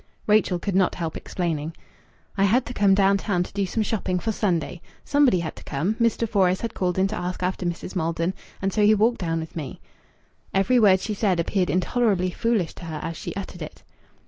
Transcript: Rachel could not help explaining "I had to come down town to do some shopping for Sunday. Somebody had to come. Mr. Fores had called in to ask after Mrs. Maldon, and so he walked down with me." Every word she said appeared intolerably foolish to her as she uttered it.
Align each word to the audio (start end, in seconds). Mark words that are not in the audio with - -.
Rachel 0.25 0.57
could 0.57 0.73
not 0.73 0.95
help 0.95 1.15
explaining 1.15 1.75
"I 2.35 2.45
had 2.45 2.65
to 2.65 2.73
come 2.73 2.95
down 2.95 3.17
town 3.17 3.43
to 3.43 3.53
do 3.53 3.67
some 3.67 3.83
shopping 3.83 4.17
for 4.17 4.31
Sunday. 4.31 4.81
Somebody 5.05 5.41
had 5.41 5.55
to 5.57 5.63
come. 5.63 5.93
Mr. 6.01 6.27
Fores 6.27 6.61
had 6.61 6.73
called 6.73 6.97
in 6.97 7.05
to 7.09 7.15
ask 7.15 7.43
after 7.43 7.67
Mrs. 7.67 7.95
Maldon, 7.95 8.33
and 8.63 8.73
so 8.73 8.83
he 8.83 8.95
walked 8.95 9.19
down 9.19 9.39
with 9.39 9.55
me." 9.55 9.79
Every 10.55 10.79
word 10.79 11.01
she 11.01 11.13
said 11.13 11.39
appeared 11.39 11.69
intolerably 11.69 12.31
foolish 12.31 12.73
to 12.77 12.85
her 12.85 12.99
as 13.03 13.15
she 13.15 13.35
uttered 13.35 13.61
it. 13.61 13.83